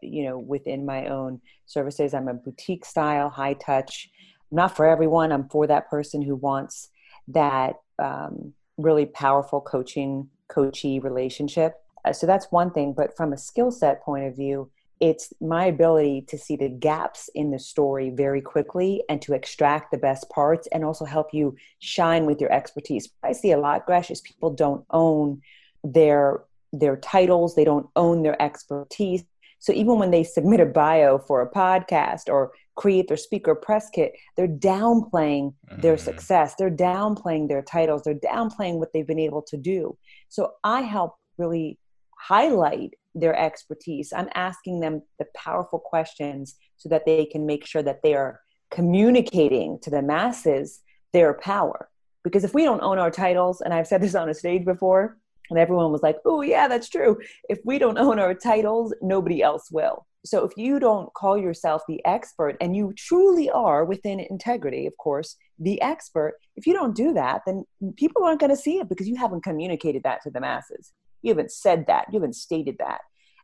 you 0.00 0.24
know, 0.24 0.38
within 0.38 0.84
my 0.84 1.06
own 1.06 1.40
services, 1.66 2.14
I'm 2.14 2.28
a 2.28 2.34
boutique 2.34 2.84
style, 2.84 3.28
high 3.30 3.54
touch. 3.54 4.10
not 4.50 4.76
for 4.76 4.86
everyone. 4.86 5.32
I'm 5.32 5.48
for 5.48 5.66
that 5.66 5.88
person 5.88 6.22
who 6.22 6.36
wants 6.36 6.90
that 7.28 7.76
um, 7.98 8.52
really 8.76 9.06
powerful 9.06 9.60
coaching 9.60 10.28
coachee 10.48 10.98
relationship. 10.98 11.74
Uh, 12.04 12.12
so 12.12 12.26
that's 12.26 12.52
one 12.52 12.70
thing. 12.70 12.92
But 12.92 13.16
from 13.16 13.32
a 13.32 13.38
skill 13.38 13.70
set 13.70 14.02
point 14.02 14.26
of 14.26 14.36
view, 14.36 14.70
it's 15.02 15.32
my 15.40 15.64
ability 15.64 16.24
to 16.28 16.38
see 16.38 16.54
the 16.54 16.68
gaps 16.68 17.28
in 17.34 17.50
the 17.50 17.58
story 17.58 18.10
very 18.10 18.40
quickly 18.40 19.02
and 19.08 19.20
to 19.20 19.34
extract 19.34 19.90
the 19.90 19.98
best 19.98 20.30
parts 20.30 20.68
and 20.70 20.84
also 20.84 21.04
help 21.04 21.34
you 21.34 21.56
shine 21.80 22.24
with 22.24 22.40
your 22.40 22.52
expertise. 22.52 23.08
I 23.24 23.32
see 23.32 23.50
a 23.50 23.58
lot, 23.58 23.84
Gresh, 23.84 24.12
is 24.12 24.20
people 24.20 24.50
don't 24.50 24.84
own 24.90 25.42
their 25.82 26.44
their 26.72 26.96
titles, 26.96 27.56
they 27.56 27.64
don't 27.64 27.88
own 27.96 28.22
their 28.22 28.40
expertise. 28.40 29.24
So 29.58 29.72
even 29.72 29.98
when 29.98 30.12
they 30.12 30.22
submit 30.22 30.60
a 30.60 30.66
bio 30.66 31.18
for 31.18 31.42
a 31.42 31.50
podcast 31.50 32.28
or 32.28 32.52
create 32.76 33.08
their 33.08 33.16
speaker 33.16 33.56
press 33.56 33.90
kit, 33.90 34.12
they're 34.36 34.46
downplaying 34.46 35.52
mm-hmm. 35.68 35.80
their 35.80 35.98
success. 35.98 36.54
They're 36.54 36.70
downplaying 36.70 37.48
their 37.48 37.62
titles. 37.62 38.02
They're 38.04 38.14
downplaying 38.14 38.78
what 38.78 38.92
they've 38.92 39.06
been 39.06 39.18
able 39.18 39.42
to 39.42 39.56
do. 39.56 39.98
So 40.28 40.52
I 40.62 40.82
help 40.82 41.16
really 41.38 41.78
highlight 42.16 42.94
their 43.14 43.36
expertise. 43.36 44.12
I'm 44.12 44.28
asking 44.34 44.80
them 44.80 45.02
the 45.18 45.26
powerful 45.34 45.78
questions 45.78 46.56
so 46.76 46.88
that 46.88 47.04
they 47.04 47.26
can 47.26 47.46
make 47.46 47.66
sure 47.66 47.82
that 47.82 48.02
they 48.02 48.14
are 48.14 48.40
communicating 48.70 49.78
to 49.82 49.90
the 49.90 50.02
masses 50.02 50.80
their 51.12 51.34
power. 51.34 51.88
Because 52.24 52.44
if 52.44 52.54
we 52.54 52.64
don't 52.64 52.82
own 52.82 52.98
our 52.98 53.10
titles, 53.10 53.60
and 53.60 53.74
I've 53.74 53.86
said 53.86 54.00
this 54.00 54.14
on 54.14 54.28
a 54.28 54.34
stage 54.34 54.64
before, 54.64 55.18
and 55.50 55.58
everyone 55.58 55.92
was 55.92 56.02
like, 56.02 56.16
oh, 56.24 56.40
yeah, 56.40 56.68
that's 56.68 56.88
true. 56.88 57.18
If 57.48 57.58
we 57.64 57.78
don't 57.78 57.98
own 57.98 58.18
our 58.18 58.32
titles, 58.34 58.94
nobody 59.02 59.42
else 59.42 59.70
will. 59.70 60.06
So 60.24 60.44
if 60.44 60.52
you 60.56 60.78
don't 60.78 61.12
call 61.14 61.36
yourself 61.36 61.82
the 61.88 62.00
expert, 62.06 62.56
and 62.60 62.76
you 62.76 62.94
truly 62.96 63.50
are 63.50 63.84
within 63.84 64.20
integrity, 64.20 64.86
of 64.86 64.96
course, 64.96 65.36
the 65.58 65.82
expert, 65.82 66.34
if 66.56 66.66
you 66.66 66.72
don't 66.72 66.94
do 66.94 67.12
that, 67.12 67.42
then 67.44 67.64
people 67.96 68.24
aren't 68.24 68.40
going 68.40 68.50
to 68.50 68.56
see 68.56 68.78
it 68.78 68.88
because 68.88 69.08
you 69.08 69.16
haven't 69.16 69.42
communicated 69.42 70.04
that 70.04 70.22
to 70.22 70.30
the 70.30 70.40
masses. 70.40 70.92
You 71.22 71.30
haven't 71.30 71.52
said 71.52 71.86
that, 71.86 72.06
you 72.12 72.18
haven't 72.18 72.36
stated 72.36 72.76
that. 72.78 73.00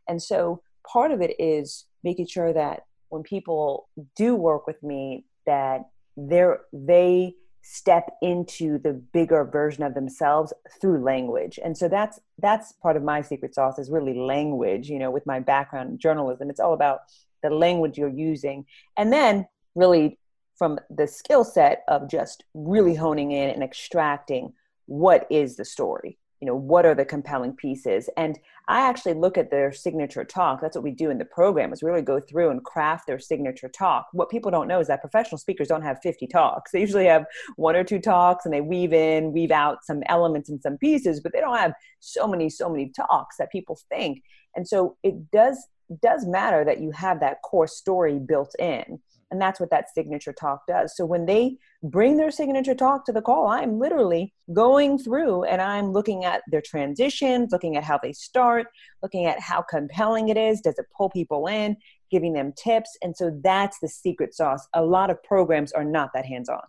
And 0.07 0.21
so 0.21 0.61
part 0.87 1.11
of 1.11 1.21
it 1.21 1.35
is 1.39 1.85
making 2.03 2.27
sure 2.27 2.53
that 2.53 2.85
when 3.09 3.23
people 3.23 3.89
do 4.15 4.35
work 4.35 4.67
with 4.67 4.81
me, 4.83 5.25
that 5.45 5.89
they're, 6.15 6.61
they 6.71 7.35
step 7.61 8.09
into 8.21 8.79
the 8.79 8.93
bigger 8.93 9.43
version 9.43 9.83
of 9.83 9.93
themselves 9.93 10.53
through 10.81 11.03
language. 11.03 11.59
And 11.63 11.77
so 11.77 11.87
that's 11.87 12.19
that's 12.39 12.71
part 12.73 12.95
of 12.95 13.03
my 13.03 13.21
secret 13.21 13.53
sauce 13.53 13.77
is 13.77 13.91
really 13.91 14.17
language 14.17 14.89
you 14.89 14.97
know 14.97 15.11
with 15.11 15.25
my 15.25 15.39
background 15.39 15.89
in 15.91 15.97
journalism. 15.99 16.49
It's 16.49 16.59
all 16.59 16.73
about 16.73 17.01
the 17.43 17.49
language 17.49 17.97
you're 17.97 18.09
using. 18.09 18.65
And 18.97 19.13
then 19.13 19.47
really 19.75 20.17
from 20.57 20.79
the 20.89 21.07
skill 21.07 21.43
set 21.43 21.83
of 21.87 22.09
just 22.09 22.43
really 22.53 22.95
honing 22.95 23.31
in 23.31 23.49
and 23.49 23.63
extracting 23.63 24.53
what 24.87 25.27
is 25.29 25.55
the 25.55 25.65
story 25.65 26.17
you 26.39 26.45
know 26.45 26.55
what 26.55 26.85
are 26.85 26.95
the 26.95 27.05
compelling 27.05 27.55
pieces? 27.55 28.09
And 28.17 28.39
i 28.67 28.81
actually 28.81 29.15
look 29.15 29.37
at 29.37 29.49
their 29.49 29.71
signature 29.71 30.23
talk 30.23 30.61
that's 30.61 30.75
what 30.75 30.83
we 30.83 30.91
do 30.91 31.09
in 31.09 31.17
the 31.17 31.25
program 31.25 31.73
is 31.73 31.81
really 31.81 32.03
go 32.03 32.19
through 32.19 32.51
and 32.51 32.63
craft 32.63 33.07
their 33.07 33.19
signature 33.19 33.69
talk. 33.69 34.07
What 34.13 34.29
people 34.29 34.51
don't 34.51 34.67
know 34.67 34.79
is 34.79 34.87
that 34.87 35.01
professional 35.01 35.37
speakers 35.37 35.67
don't 35.67 35.81
have 35.81 35.99
50 36.03 36.27
talks. 36.27 36.71
They 36.79 36.81
usually 36.81 37.07
have 37.07 37.25
one 37.55 37.75
or 37.75 37.83
two 37.83 37.99
talks 37.99 38.45
and 38.45 38.53
they 38.53 38.61
weave 38.61 38.93
in 38.93 39.31
weave 39.33 39.51
out 39.51 39.83
some 39.83 40.01
elements 40.07 40.49
and 40.49 40.61
some 40.61 40.77
pieces 40.77 41.19
but 41.19 41.33
they 41.33 41.41
don't 41.41 41.57
have 41.57 41.73
so 41.99 42.27
many 42.27 42.49
so 42.49 42.69
many 42.69 42.89
talks 42.89 43.37
that 43.37 43.51
people 43.51 43.77
think. 43.89 44.23
And 44.55 44.67
so 44.67 44.97
it 45.03 45.31
does 45.31 45.67
does 46.01 46.25
matter 46.25 46.63
that 46.63 46.79
you 46.79 46.91
have 46.91 47.19
that 47.19 47.41
core 47.41 47.67
story 47.67 48.19
built 48.19 48.53
in 48.59 48.99
and 49.31 49.41
that's 49.41 49.59
what 49.59 49.69
that 49.69 49.93
signature 49.93 50.33
talk 50.33 50.61
does. 50.67 50.95
So 50.95 51.05
when 51.05 51.25
they 51.25 51.57
bring 51.83 52.17
their 52.17 52.31
signature 52.31 52.75
talk 52.75 53.05
to 53.05 53.11
the 53.11 53.21
call, 53.21 53.47
I'm 53.47 53.79
literally 53.79 54.33
going 54.53 54.97
through 54.97 55.43
and 55.43 55.61
I'm 55.61 55.91
looking 55.91 56.25
at 56.25 56.41
their 56.49 56.61
transitions, 56.61 57.51
looking 57.51 57.77
at 57.77 57.83
how 57.83 57.99
they 58.01 58.13
start, 58.13 58.67
looking 59.03 59.25
at 59.25 59.39
how 59.39 59.61
compelling 59.61 60.29
it 60.29 60.37
is. 60.37 60.61
Does 60.61 60.79
it 60.79 60.85
pull 60.95 61.09
people 61.09 61.47
in? 61.47 61.77
Giving 62.11 62.33
them 62.33 62.53
tips. 62.57 62.97
And 63.03 63.15
so 63.15 63.39
that's 63.43 63.79
the 63.79 63.87
secret 63.87 64.33
sauce. 64.33 64.67
A 64.73 64.83
lot 64.83 65.09
of 65.09 65.21
programs 65.23 65.71
are 65.73 65.83
not 65.85 66.09
that 66.15 66.25
hands 66.25 66.49
on. 66.49 66.61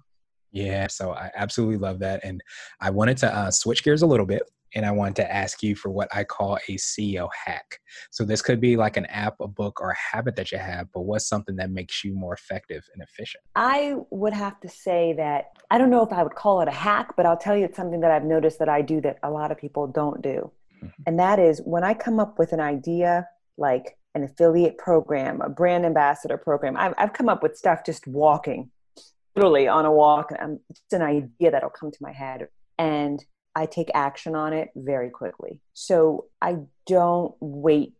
Yeah, 0.52 0.88
so 0.88 1.12
I 1.12 1.30
absolutely 1.34 1.78
love 1.78 2.00
that. 2.00 2.20
And 2.24 2.42
I 2.80 2.90
wanted 2.90 3.16
to 3.18 3.34
uh, 3.34 3.50
switch 3.50 3.84
gears 3.84 4.02
a 4.02 4.06
little 4.06 4.26
bit 4.26 4.42
and 4.74 4.86
I 4.86 4.90
wanted 4.90 5.16
to 5.16 5.32
ask 5.32 5.62
you 5.62 5.74
for 5.74 5.90
what 5.90 6.08
I 6.14 6.24
call 6.24 6.56
a 6.68 6.76
CEO 6.76 7.28
hack. 7.44 7.78
So 8.10 8.24
this 8.24 8.42
could 8.42 8.60
be 8.60 8.76
like 8.76 8.96
an 8.96 9.06
app, 9.06 9.34
a 9.40 9.48
book, 9.48 9.80
or 9.80 9.90
a 9.90 9.96
habit 9.96 10.36
that 10.36 10.52
you 10.52 10.58
have, 10.58 10.88
but 10.92 11.02
what's 11.02 11.26
something 11.26 11.56
that 11.56 11.70
makes 11.70 12.04
you 12.04 12.14
more 12.14 12.34
effective 12.34 12.84
and 12.94 13.02
efficient? 13.02 13.42
I 13.56 13.96
would 14.10 14.32
have 14.32 14.60
to 14.60 14.68
say 14.68 15.14
that 15.14 15.46
I 15.70 15.78
don't 15.78 15.90
know 15.90 16.02
if 16.02 16.12
I 16.12 16.22
would 16.22 16.34
call 16.34 16.60
it 16.60 16.68
a 16.68 16.72
hack, 16.72 17.14
but 17.16 17.26
I'll 17.26 17.36
tell 17.36 17.56
you 17.56 17.64
it's 17.64 17.76
something 17.76 18.00
that 18.00 18.10
I've 18.10 18.24
noticed 18.24 18.58
that 18.58 18.68
I 18.68 18.82
do 18.82 19.00
that 19.02 19.18
a 19.22 19.30
lot 19.30 19.50
of 19.50 19.58
people 19.58 19.86
don't 19.86 20.22
do. 20.22 20.50
Mm-hmm. 20.82 21.02
And 21.06 21.18
that 21.18 21.38
is 21.38 21.60
when 21.64 21.84
I 21.84 21.94
come 21.94 22.18
up 22.20 22.38
with 22.38 22.52
an 22.52 22.60
idea 22.60 23.26
like 23.58 23.96
an 24.14 24.24
affiliate 24.24 24.78
program, 24.78 25.40
a 25.40 25.48
brand 25.48 25.86
ambassador 25.86 26.36
program, 26.36 26.76
I've, 26.76 26.94
I've 26.98 27.12
come 27.12 27.28
up 27.28 27.42
with 27.42 27.56
stuff 27.56 27.80
just 27.84 28.06
walking, 28.06 28.70
literally 29.36 29.68
on 29.68 29.84
a 29.84 29.92
walk. 29.92 30.32
Um, 30.38 30.58
it's 30.70 30.92
an 30.92 31.02
idea 31.02 31.50
that'll 31.50 31.70
come 31.70 31.90
to 31.90 31.98
my 32.00 32.12
head. 32.12 32.48
And 32.78 33.24
I 33.54 33.66
take 33.66 33.90
action 33.94 34.34
on 34.34 34.52
it 34.52 34.70
very 34.76 35.10
quickly. 35.10 35.60
So 35.74 36.26
I 36.40 36.58
don't 36.86 37.34
wait 37.40 37.94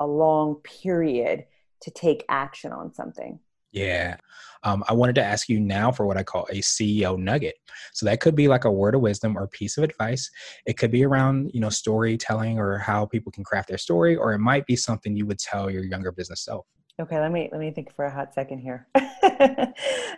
a 0.00 0.06
long 0.06 0.56
period 0.56 1.44
to 1.82 1.90
take 1.90 2.24
action 2.28 2.72
on 2.72 2.94
something. 2.94 3.38
Yeah. 3.70 4.16
Um, 4.64 4.82
I 4.88 4.94
wanted 4.94 5.14
to 5.16 5.24
ask 5.24 5.48
you 5.48 5.60
now 5.60 5.92
for 5.92 6.06
what 6.06 6.16
I 6.16 6.22
call 6.22 6.46
a 6.50 6.56
CEO 6.56 7.18
nugget. 7.18 7.56
So 7.92 8.06
that 8.06 8.20
could 8.20 8.34
be 8.34 8.48
like 8.48 8.64
a 8.64 8.72
word 8.72 8.94
of 8.94 9.02
wisdom 9.02 9.36
or 9.36 9.46
piece 9.46 9.76
of 9.76 9.84
advice. 9.84 10.30
It 10.66 10.78
could 10.78 10.90
be 10.90 11.04
around, 11.04 11.50
you 11.52 11.60
know, 11.60 11.68
storytelling 11.68 12.58
or 12.58 12.78
how 12.78 13.06
people 13.06 13.30
can 13.30 13.44
craft 13.44 13.68
their 13.68 13.78
story, 13.78 14.16
or 14.16 14.32
it 14.32 14.38
might 14.38 14.66
be 14.66 14.74
something 14.74 15.14
you 15.14 15.26
would 15.26 15.38
tell 15.38 15.70
your 15.70 15.84
younger 15.84 16.10
business 16.10 16.44
self. 16.44 16.66
Okay, 17.00 17.20
let 17.20 17.30
me 17.30 17.48
let 17.52 17.60
me 17.60 17.70
think 17.70 17.94
for 17.94 18.04
a 18.04 18.10
hot 18.10 18.34
second 18.34 18.58
here. 18.58 18.88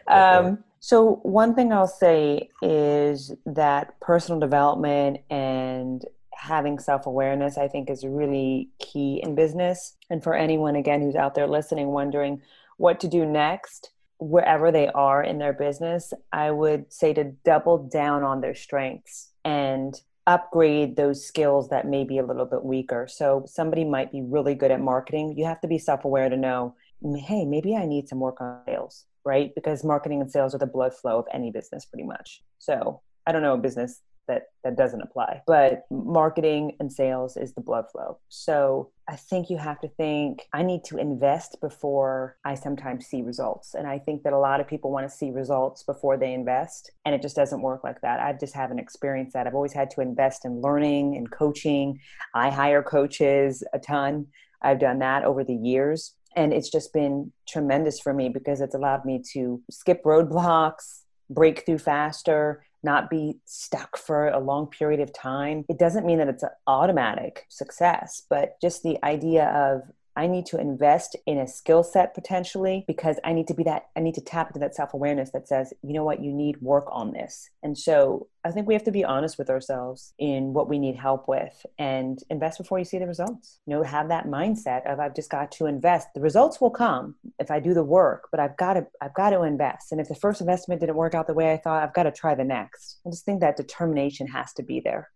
um, 0.07 0.65
so 0.81 1.21
one 1.23 1.55
thing 1.55 1.73
I'll 1.73 1.87
say 1.87 2.49
is 2.63 3.35
that 3.45 4.01
personal 4.01 4.41
development 4.41 5.19
and 5.29 6.03
having 6.33 6.79
self-awareness 6.79 7.59
I 7.59 7.69
think 7.69 7.91
is 7.91 8.05
really 8.05 8.71
key 8.79 9.21
in 9.23 9.35
business. 9.35 9.97
And 10.09 10.23
for 10.23 10.35
anyone 10.35 10.75
again 10.75 11.03
who's 11.03 11.17
out 11.17 11.35
there 11.35 11.47
listening 11.47 11.89
wondering 11.89 12.41
what 12.79 12.99
to 13.01 13.09
do 13.09 13.27
next, 13.27 13.91
wherever 14.19 14.73
they 14.73 14.89
are 14.89 15.23
in 15.23 15.37
their 15.37 15.53
business, 15.53 16.15
I 16.33 16.51
would 16.51 16.91
say 16.91 17.13
to 17.13 17.25
double 17.45 17.77
down 17.77 18.23
on 18.23 18.41
their 18.41 18.55
strengths 18.55 19.33
and 19.45 19.95
upgrade 20.31 20.95
those 20.95 21.27
skills 21.27 21.69
that 21.71 21.89
may 21.89 22.05
be 22.05 22.19
a 22.19 22.25
little 22.25 22.47
bit 22.47 22.65
weaker. 22.65 23.09
So 23.11 23.43
somebody 23.47 23.85
might 23.85 24.13
be 24.13 24.23
really 24.23 24.55
good 24.55 24.71
at 24.71 24.81
marketing. 24.81 25.35
You 25.37 25.45
have 25.47 25.61
to 25.63 25.67
be 25.67 25.77
self-aware 25.77 26.29
to 26.29 26.37
know, 26.37 26.77
hey, 27.17 27.45
maybe 27.45 27.75
I 27.75 27.85
need 27.85 28.09
some 28.09 28.21
work 28.21 28.41
on 28.41 28.61
sales, 28.65 29.07
right? 29.25 29.53
Because 29.57 29.83
marketing 29.83 30.21
and 30.21 30.31
sales 30.31 30.55
are 30.55 30.59
the 30.59 30.67
blood 30.67 30.95
flow 30.95 31.19
of 31.19 31.27
any 31.35 31.51
business 31.51 31.85
pretty 31.85 32.05
much. 32.05 32.45
So 32.61 33.01
I 33.27 33.33
don't 33.33 33.43
know 33.43 33.55
a 33.55 33.59
business 33.59 34.03
that 34.31 34.45
that 34.65 34.77
doesn't 34.77 35.01
apply. 35.01 35.43
But 35.47 35.85
marketing 35.91 36.77
and 36.81 36.93
sales 36.93 37.37
is 37.37 37.53
the 37.55 37.61
blood 37.61 37.87
flow. 37.91 38.19
So 38.29 38.91
i 39.09 39.17
think 39.17 39.51
you 39.51 39.57
have 39.57 39.81
to 39.81 39.89
think 39.89 40.47
i 40.53 40.63
need 40.63 40.85
to 40.85 40.97
invest 40.97 41.57
before 41.61 42.37
i 42.45 42.55
sometimes 42.55 43.07
see 43.07 43.23
results. 43.23 43.75
And 43.75 43.87
i 43.87 43.99
think 43.99 44.23
that 44.23 44.33
a 44.33 44.39
lot 44.39 44.61
of 44.61 44.69
people 44.69 44.91
want 44.91 45.09
to 45.09 45.17
see 45.21 45.31
results 45.31 45.83
before 45.83 46.17
they 46.17 46.33
invest 46.33 46.93
and 47.05 47.15
it 47.15 47.23
just 47.23 47.37
doesn't 47.37 47.63
work 47.63 47.83
like 47.83 48.01
that. 48.03 48.21
I 48.21 48.33
just 48.45 48.55
haven't 48.55 48.79
experienced 48.79 49.33
that 49.35 49.47
i've 49.47 49.59
always 49.61 49.73
had 49.81 49.91
to 49.93 50.01
invest 50.01 50.45
in 50.45 50.61
learning 50.61 51.17
and 51.17 51.31
coaching. 51.31 51.99
I 52.35 52.51
hire 52.51 52.83
coaches 52.83 53.65
a 53.73 53.79
ton. 53.79 54.27
I've 54.63 54.79
done 54.79 54.99
that 55.01 55.25
over 55.25 55.43
the 55.45 55.61
years 55.73 56.15
and 56.37 56.53
it's 56.53 56.71
just 56.71 56.93
been 56.93 57.33
tremendous 57.49 57.99
for 57.99 58.13
me 58.13 58.29
because 58.29 58.61
it's 58.61 58.75
allowed 58.75 59.05
me 59.05 59.23
to 59.33 59.61
skip 59.71 60.03
roadblocks 60.05 61.01
break 61.31 61.65
through 61.65 61.79
faster 61.79 62.65
not 62.83 63.11
be 63.11 63.39
stuck 63.45 63.97
for 63.97 64.29
a 64.29 64.39
long 64.39 64.67
period 64.67 65.01
of 65.01 65.13
time. 65.13 65.65
It 65.69 65.79
doesn't 65.79 66.07
mean 66.07 66.19
that 66.19 66.29
it's 66.29 66.43
an 66.43 66.51
automatic 66.67 67.47
success, 67.49 68.23
but 68.29 68.61
just 68.61 68.83
the 68.83 68.99
idea 69.05 69.49
of 69.49 69.83
I 70.17 70.27
need 70.27 70.47
to 70.47 70.59
invest 70.59 71.17
in 71.27 71.39
a 71.39 71.47
skill 71.47 71.83
set 71.83 72.15
potentially 72.15 72.85
because 72.87 73.19
I 73.25 73.33
need 73.33 73.47
to 73.49 73.55
be 73.55 73.63
that, 73.65 73.87
I 73.97 74.01
need 74.01 74.15
to 74.15 74.21
tap 74.21 74.49
into 74.49 74.61
that 74.61 74.75
self 74.75 74.95
awareness 74.95 75.31
that 75.31 75.49
says, 75.49 75.73
you 75.83 75.93
know 75.93 76.05
what, 76.05 76.23
you 76.23 76.33
need 76.33 76.61
work 76.61 76.87
on 76.91 77.13
this. 77.13 77.49
And 77.63 77.77
so 77.77 78.29
I 78.45 78.51
think 78.51 78.67
we 78.67 78.75
have 78.75 78.85
to 78.85 78.93
be 78.93 79.05
honest 79.05 79.39
with 79.39 79.51
ourselves 79.51 80.15
in 80.19 80.53
what 80.53 80.69
we 80.69 80.79
need 80.79 80.97
help 80.97 81.29
with 81.29 81.65
and 81.79 82.19
invest 82.31 82.59
before 82.59 82.79
you 82.79 82.85
see 82.85 82.99
the 82.99 83.07
results. 83.07 83.59
You 83.67 83.77
know, 83.77 83.83
have 83.83 84.09
that 84.09 84.27
mindset 84.27 84.91
of 84.91 84.99
I've 84.99 85.15
just 85.15 85.31
got 85.31 85.53
to 85.53 85.67
invest. 85.67 86.09
The 86.15 86.21
results 86.21 86.61
will 86.61 86.71
come 86.71 87.15
if 87.39 87.51
I 87.51 87.61
do 87.61 87.75
the 87.75 87.85
work, 87.85 88.29
but 88.31 88.41
I've 88.41 88.57
got 88.57 88.75
to, 88.75 88.87
I've 89.01 89.15
got 89.15 89.31
to 89.31 89.43
invest. 89.43 89.93
And 89.93 90.01
if 90.01 90.09
the 90.09 90.15
first 90.15 90.41
investment 90.41 90.81
didn't 90.81 90.97
work 90.97 91.15
out 91.15 91.27
the 91.27 91.35
way 91.35 91.53
I 91.53 91.57
thought, 91.57 91.83
I've 91.83 91.95
got 91.95 92.05
to 92.05 92.13
try 92.13 92.35
the 92.35 92.45
next. 92.45 92.99
I 93.07 93.11
just 93.11 93.25
think 93.25 93.41
that 93.41 93.57
determination 93.57 94.27
has 94.29 94.53
to 94.55 94.63
be 94.63 94.81
there. 94.81 95.11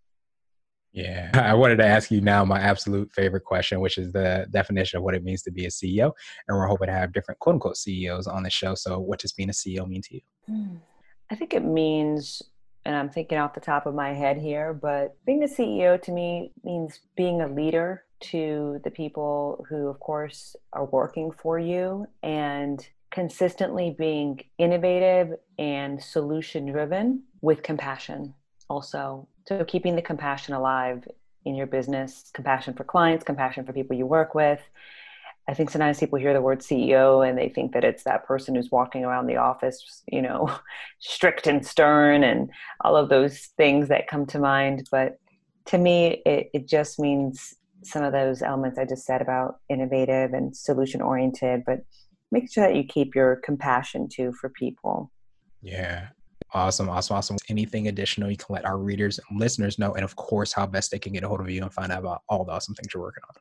Yeah, 0.94 1.28
I 1.34 1.54
wanted 1.54 1.76
to 1.78 1.86
ask 1.86 2.12
you 2.12 2.20
now 2.20 2.44
my 2.44 2.60
absolute 2.60 3.10
favorite 3.10 3.44
question, 3.44 3.80
which 3.80 3.98
is 3.98 4.12
the 4.12 4.46
definition 4.50 4.96
of 4.96 5.02
what 5.02 5.16
it 5.16 5.24
means 5.24 5.42
to 5.42 5.50
be 5.50 5.64
a 5.64 5.68
CEO. 5.68 6.12
And 6.46 6.56
we're 6.56 6.68
hoping 6.68 6.86
to 6.86 6.92
have 6.92 7.12
different 7.12 7.40
quote 7.40 7.54
unquote 7.54 7.76
CEOs 7.76 8.28
on 8.28 8.44
the 8.44 8.50
show. 8.50 8.76
So, 8.76 9.00
what 9.00 9.18
does 9.18 9.32
being 9.32 9.50
a 9.50 9.52
CEO 9.52 9.88
mean 9.88 10.02
to 10.02 10.14
you? 10.14 10.20
Hmm. 10.46 10.76
I 11.32 11.34
think 11.34 11.52
it 11.52 11.64
means, 11.64 12.42
and 12.84 12.94
I'm 12.94 13.10
thinking 13.10 13.38
off 13.38 13.54
the 13.54 13.60
top 13.60 13.86
of 13.86 13.94
my 13.94 14.12
head 14.12 14.38
here, 14.38 14.72
but 14.72 15.16
being 15.26 15.42
a 15.42 15.48
CEO 15.48 16.00
to 16.00 16.12
me 16.12 16.52
means 16.62 17.00
being 17.16 17.40
a 17.40 17.48
leader 17.48 18.04
to 18.30 18.80
the 18.84 18.90
people 18.90 19.66
who, 19.68 19.88
of 19.88 19.98
course, 19.98 20.54
are 20.72 20.84
working 20.84 21.32
for 21.32 21.58
you 21.58 22.06
and 22.22 22.86
consistently 23.10 23.96
being 23.98 24.40
innovative 24.58 25.34
and 25.58 26.00
solution 26.00 26.70
driven 26.70 27.24
with 27.40 27.64
compassion 27.64 28.34
also 28.70 29.28
so 29.46 29.64
keeping 29.64 29.96
the 29.96 30.02
compassion 30.02 30.54
alive 30.54 31.06
in 31.44 31.54
your 31.54 31.66
business, 31.66 32.30
compassion 32.32 32.74
for 32.74 32.84
clients, 32.84 33.24
compassion 33.24 33.64
for 33.64 33.72
people 33.72 33.96
you 33.96 34.06
work 34.06 34.34
with, 34.34 34.60
I 35.46 35.52
think 35.52 35.68
sometimes 35.68 36.00
people 36.00 36.18
hear 36.18 36.32
the 36.32 36.40
word 36.40 36.60
CEO 36.60 37.28
and 37.28 37.36
they 37.36 37.50
think 37.50 37.72
that 37.72 37.84
it's 37.84 38.04
that 38.04 38.24
person 38.24 38.54
who's 38.54 38.70
walking 38.70 39.04
around 39.04 39.26
the 39.26 39.36
office, 39.36 40.02
you 40.10 40.22
know, 40.22 40.50
strict 41.00 41.46
and 41.46 41.66
stern 41.66 42.24
and 42.24 42.50
all 42.80 42.96
of 42.96 43.10
those 43.10 43.50
things 43.58 43.88
that 43.88 44.08
come 44.08 44.24
to 44.26 44.38
mind. 44.38 44.88
But 44.90 45.18
to 45.66 45.78
me, 45.78 46.22
it, 46.24 46.48
it 46.54 46.68
just 46.68 46.98
means 46.98 47.54
some 47.82 48.02
of 48.02 48.12
those 48.12 48.40
elements 48.40 48.78
I 48.78 48.86
just 48.86 49.04
said 49.04 49.20
about 49.20 49.60
innovative 49.68 50.32
and 50.32 50.56
solution 50.56 51.02
oriented, 51.02 51.64
but 51.66 51.80
make 52.32 52.50
sure 52.50 52.66
that 52.66 52.76
you 52.76 52.84
keep 52.84 53.14
your 53.14 53.36
compassion 53.36 54.08
too 54.08 54.32
for 54.40 54.48
people. 54.48 55.10
Yeah. 55.60 56.08
Awesome, 56.54 56.88
awesome, 56.88 57.16
awesome. 57.16 57.36
Anything 57.48 57.88
additional 57.88 58.30
you 58.30 58.36
can 58.36 58.54
let 58.54 58.64
our 58.64 58.78
readers 58.78 59.18
and 59.28 59.40
listeners 59.40 59.76
know, 59.76 59.94
and 59.94 60.04
of 60.04 60.14
course, 60.14 60.52
how 60.52 60.66
best 60.66 60.92
they 60.92 61.00
can 61.00 61.12
get 61.12 61.24
a 61.24 61.28
hold 61.28 61.40
of 61.40 61.50
you 61.50 61.60
and 61.60 61.72
find 61.72 61.90
out 61.90 61.98
about 61.98 62.22
all 62.28 62.44
the 62.44 62.52
awesome 62.52 62.76
things 62.76 62.94
you're 62.94 63.02
working 63.02 63.24
on. 63.28 63.34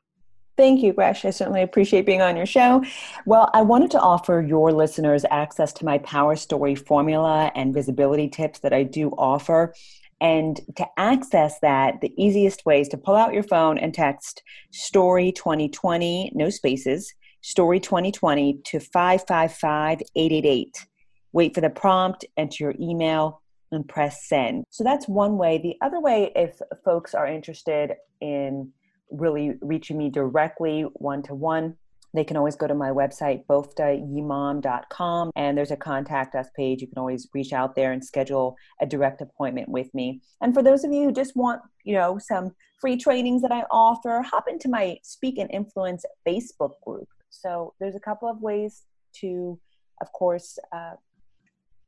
Thank 0.58 0.82
you, 0.82 0.93
Gresh. 0.93 1.24
I 1.24 1.29
certainly 1.29 1.62
appreciate 1.62 2.08
being 2.08 2.22
on 2.22 2.36
your 2.36 2.48
show. 2.48 2.84
Well, 3.25 3.51
I 3.53 3.62
wanted 3.62 3.91
to 3.91 4.00
offer 4.00 4.41
your 4.41 4.72
listeners 4.72 5.25
access 5.29 5.74
to 5.74 5.86
my 5.86 6.00
Power 6.00 6.36
Story 6.36 6.74
formula 6.74 7.51
and 7.55 7.74
visibility 7.74 8.29
tips 8.29 8.60
that 8.60 8.74
I 8.74 8.84
do 8.84 9.10
offer. 9.12 9.75
And 10.20 10.60
to 10.77 10.88
access 10.98 11.60
that, 11.60 12.01
the 12.01 12.13
easiest 12.17 12.65
way 12.65 12.82
is 12.82 12.88
to 12.89 12.98
pull 12.98 13.15
out 13.15 13.34
your 13.34 13.43
phone 13.43 13.77
and 13.77 13.93
text 13.93 14.41
Story 14.72 15.32
2020, 15.32 16.32
no 16.34 16.50
spaces, 16.50 17.13
Story 17.41 17.79
2020 17.79 18.60
to 18.65 18.79
555 18.79 20.01
888. 20.15 20.88
Wait 21.34 21.54
for 21.54 21.62
the 21.62 21.70
prompt, 21.70 22.25
enter 22.38 22.63
your 22.63 22.75
email, 22.80 23.42
and 23.72 23.88
press 23.88 24.28
send. 24.28 24.66
So 24.70 24.84
that's 24.84 25.08
one 25.08 25.38
way. 25.38 25.58
The 25.58 25.75
other 25.86 26.00
way, 26.00 26.32
if 26.36 26.60
folks 26.86 27.13
are 27.13 27.28
interested 27.28 27.96
in 28.22 28.72
really 29.10 29.54
reaching 29.62 29.98
me 29.98 30.10
directly 30.10 30.84
one 30.94 31.24
to 31.24 31.36
one, 31.36 31.75
they 32.13 32.24
can 32.24 32.38
always 32.38 32.56
go 32.56 32.68
to 32.68 32.75
my 32.75 32.90
website, 32.90 33.44
boftayimam.com, 33.48 35.32
and 35.36 35.58
there's 35.58 35.72
a 35.72 35.75
contact 35.75 36.36
us 36.36 36.48
page. 36.56 36.82
You 36.82 36.88
can 36.88 37.00
always 37.00 37.28
reach 37.34 37.54
out 37.54 37.75
there 37.75 37.92
and 37.92 38.06
schedule 38.06 38.56
a 38.80 38.86
direct 38.86 39.22
appointment 39.22 39.70
with 39.70 39.92
me. 39.96 40.22
And 40.40 40.54
for 40.54 40.62
those 40.62 40.84
of 40.84 40.94
you 40.94 41.06
who 41.06 41.12
just 41.12 41.36
want, 41.36 41.62
you 41.84 41.96
know, 41.96 42.20
some 42.20 42.52
free 42.80 42.98
trainings 42.98 43.42
that 43.42 43.52
I 43.52 43.63
offer, 43.72 44.22
hop 44.22 44.46
into 44.48 44.70
my 44.70 44.98
Speak 45.02 45.40
and 45.40 45.50
Influence 45.52 46.06
Facebook 46.28 46.74
group. 46.86 47.08
So 47.32 47.74
there's 47.80 47.96
a 47.96 48.00
couple 48.00 48.30
of 48.30 48.42
ways 48.42 48.84
to, 49.22 49.60
of 50.00 50.12
course, 50.12 50.60
uh, 50.72 50.94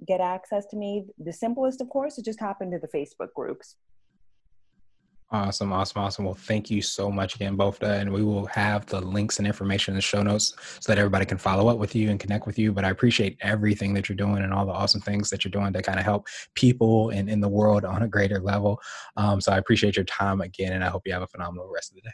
get 0.05 0.21
access 0.21 0.65
to 0.67 0.77
me. 0.77 1.05
The 1.17 1.33
simplest, 1.33 1.81
of 1.81 1.89
course, 1.89 2.17
is 2.17 2.23
just 2.23 2.39
hop 2.39 2.61
into 2.61 2.79
the 2.79 2.87
Facebook 2.87 3.33
groups. 3.35 3.75
Awesome, 5.31 5.73
awesome, 5.73 6.01
awesome. 6.03 6.23
Well, 6.23 6.35
thank 6.35 6.69
you 6.69 6.83
so 6.83 7.09
much 7.09 7.35
again, 7.35 7.57
Bofta. 7.57 7.99
And 7.99 8.13
we 8.13 8.23
will 8.23 8.45
have 8.45 8.85
the 8.85 9.01
links 9.01 9.39
and 9.39 9.47
information 9.47 9.93
in 9.93 9.95
the 9.95 10.01
show 10.01 10.21
notes 10.21 10.53
so 10.79 10.91
that 10.91 10.99
everybody 10.99 11.25
can 11.25 11.39
follow 11.39 11.67
up 11.67 11.79
with 11.79 11.95
you 11.95 12.11
and 12.11 12.19
connect 12.19 12.45
with 12.45 12.59
you. 12.59 12.71
But 12.71 12.85
I 12.85 12.91
appreciate 12.91 13.37
everything 13.41 13.93
that 13.95 14.07
you're 14.07 14.15
doing 14.15 14.43
and 14.43 14.53
all 14.53 14.67
the 14.67 14.71
awesome 14.71 15.01
things 15.01 15.31
that 15.31 15.43
you're 15.43 15.51
doing 15.51 15.73
to 15.73 15.81
kind 15.81 15.97
of 15.97 16.05
help 16.05 16.27
people 16.53 17.09
and 17.09 17.27
in 17.27 17.41
the 17.41 17.49
world 17.49 17.85
on 17.85 18.03
a 18.03 18.07
greater 18.07 18.39
level. 18.39 18.79
Um, 19.17 19.41
so 19.41 19.51
I 19.51 19.57
appreciate 19.57 19.95
your 19.95 20.05
time 20.05 20.41
again, 20.41 20.73
and 20.73 20.83
I 20.83 20.89
hope 20.89 21.01
you 21.05 21.13
have 21.13 21.23
a 21.23 21.27
phenomenal 21.27 21.71
rest 21.73 21.91
of 21.91 21.95
the 21.95 22.01
day. 22.01 22.13